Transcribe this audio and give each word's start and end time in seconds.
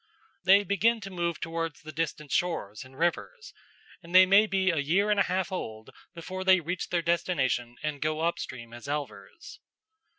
They 0.45 0.63
begin 0.63 0.99
to 1.01 1.11
move 1.11 1.39
towards 1.39 1.83
the 1.83 1.91
distant 1.91 2.31
shores 2.31 2.83
and 2.83 2.97
rivers, 2.97 3.53
and 4.01 4.15
they 4.15 4.25
may 4.25 4.47
be 4.47 4.71
a 4.71 4.79
year 4.79 5.11
and 5.11 5.19
a 5.19 5.23
half 5.29 5.51
old 5.51 5.91
before 6.15 6.43
they 6.43 6.59
reach 6.59 6.89
their 6.89 7.03
destination 7.03 7.75
and 7.83 8.01
go 8.01 8.21
up 8.21 8.39
stream 8.39 8.73
as 8.73 8.87
elvers. 8.87 9.59